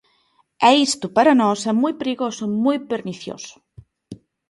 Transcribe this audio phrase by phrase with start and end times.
[0.67, 3.53] E isto para nós é moi perigoso e moi pernicioso.